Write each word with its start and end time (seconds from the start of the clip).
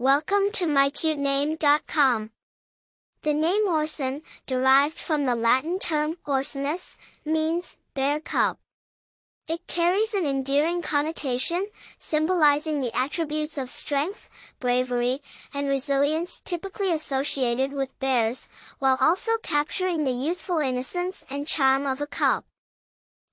Welcome 0.00 0.50
to 0.52 0.64
mycutename.com. 0.64 2.30
The 3.20 3.34
name 3.34 3.68
Orson, 3.68 4.22
derived 4.46 4.96
from 4.96 5.26
the 5.26 5.34
Latin 5.34 5.78
term 5.78 6.16
Orsinus, 6.26 6.96
means 7.26 7.76
bear 7.92 8.18
cub. 8.18 8.56
It 9.46 9.66
carries 9.66 10.14
an 10.14 10.24
endearing 10.24 10.80
connotation, 10.80 11.66
symbolizing 11.98 12.80
the 12.80 12.96
attributes 12.96 13.58
of 13.58 13.68
strength, 13.68 14.30
bravery, 14.58 15.20
and 15.52 15.68
resilience 15.68 16.40
typically 16.40 16.90
associated 16.94 17.74
with 17.74 17.98
bears, 17.98 18.48
while 18.78 18.96
also 19.02 19.32
capturing 19.42 20.04
the 20.04 20.12
youthful 20.12 20.60
innocence 20.60 21.26
and 21.28 21.46
charm 21.46 21.84
of 21.84 22.00
a 22.00 22.06
cub. 22.06 22.44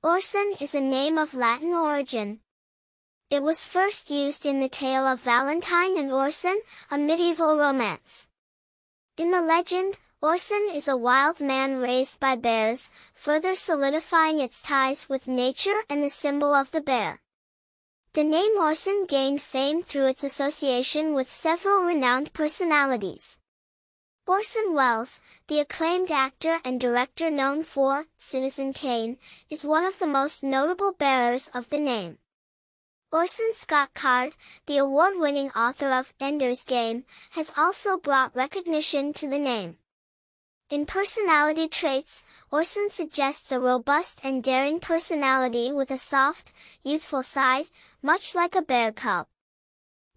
Orson 0.04 0.56
is 0.60 0.76
a 0.76 0.82
name 0.82 1.18
of 1.18 1.34
Latin 1.34 1.72
origin. 1.72 2.42
It 3.30 3.44
was 3.44 3.66
first 3.66 4.10
used 4.10 4.46
in 4.46 4.62
the 4.62 4.70
tale 4.70 5.06
of 5.06 5.20
Valentine 5.20 5.98
and 5.98 6.14
Orson, 6.14 6.62
a 6.90 6.98
medieval 6.98 7.58
romance. 7.58 8.30
In 9.18 9.32
the 9.32 9.42
legend, 9.42 9.98
Orson 10.22 10.70
is 10.74 10.88
a 10.88 10.96
wild 10.96 11.42
man 11.42 11.76
raised 11.76 12.22
by 12.22 12.38
bears, 12.38 12.90
further 13.14 13.54
solidifying 13.54 14.40
its 14.40 14.62
ties 14.62 15.10
with 15.10 15.28
nature 15.28 15.84
and 15.90 16.02
the 16.02 16.10
symbol 16.10 16.56
of 16.56 16.72
the 16.72 16.80
bear. 16.80 17.20
The 18.14 18.24
name 18.24 18.54
Orson 18.58 19.06
gained 19.06 19.42
fame 19.42 19.84
through 19.84 20.08
its 20.08 20.24
association 20.24 21.14
with 21.14 21.30
several 21.30 21.84
renowned 21.84 22.32
personalities. 22.32 23.40
Orson 24.26 24.74
Welles, 24.74 25.20
the 25.48 25.60
acclaimed 25.60 26.12
actor 26.12 26.62
and 26.64 26.80
director 26.80 27.30
known 27.30 27.66
for 27.66 28.06
Citizen 28.18 28.72
Kane, 28.72 29.18
is 29.50 29.66
one 29.66 29.84
of 29.84 30.00
the 30.00 30.08
most 30.08 30.44
notable 30.44 30.94
bearers 30.94 31.50
of 31.54 31.68
the 31.68 31.80
name. 31.80 32.20
Orson 33.10 33.54
Scott 33.54 33.94
Card, 33.94 34.34
the 34.66 34.78
award-winning 34.78 35.50
author 35.52 35.94
of 35.94 36.14
Ender's 36.20 36.66
Game, 36.66 37.06
has 37.32 37.54
also 37.56 37.98
brought 37.98 38.36
recognition 38.36 39.14
to 39.14 39.30
the 39.30 39.40
name. 39.40 39.78
In 40.70 40.86
personality 40.86 41.70
traits, 41.70 42.26
Orson 42.52 42.90
suggests 42.90 43.50
a 43.54 43.62
robust 43.62 44.20
and 44.26 44.44
daring 44.44 44.82
personality 44.82 45.72
with 45.72 45.90
a 45.90 45.98
soft, 45.98 46.52
youthful 46.84 47.24
side, 47.24 47.68
much 48.02 48.36
like 48.36 48.56
a 48.56 48.62
bear 48.62 48.92
cub. 48.92 49.28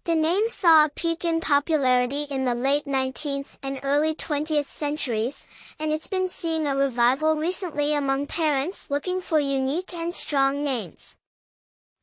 The 0.03 0.15
name 0.15 0.49
saw 0.49 0.83
a 0.83 0.89
peak 0.89 1.23
in 1.23 1.39
popularity 1.39 2.23
in 2.23 2.43
the 2.43 2.55
late 2.55 2.83
19th 2.83 3.55
and 3.63 3.79
early 3.83 4.13
20th 4.13 4.65
centuries, 4.65 5.47
and 5.79 5.93
it's 5.93 6.07
been 6.07 6.27
seeing 6.27 6.67
a 6.67 6.75
revival 6.75 7.37
recently 7.37 7.93
among 7.93 8.27
parents 8.27 8.89
looking 8.89 9.21
for 9.21 9.39
unique 9.39 9.93
and 9.93 10.13
strong 10.13 10.61
names. 10.61 11.15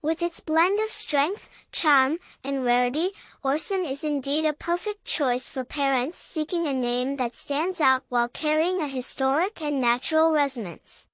With 0.01 0.23
its 0.23 0.39
blend 0.39 0.79
of 0.79 0.91
strength, 0.91 1.51
charm, 1.73 2.19
and 2.45 2.65
rarity, 2.65 3.11
Orson 3.43 3.85
is 3.85 4.05
indeed 4.05 4.45
a 4.45 4.53
perfect 4.53 5.05
choice 5.05 5.51
for 5.51 5.65
parents 5.65 6.19
seeking 6.19 6.67
a 6.67 6.73
name 6.73 7.17
that 7.17 7.35
stands 7.35 7.81
out 7.81 8.05
while 8.09 8.29
carrying 8.29 8.81
a 8.81 8.87
historic 8.87 9.61
and 9.61 9.81
natural 9.81 10.31
resonance. 10.31 11.09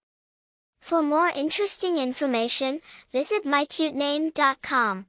For 0.81 1.03
more 1.03 1.29
interesting 1.29 1.97
information, 1.97 2.83
visit 3.11 3.47
mycutename.com. 3.47 5.07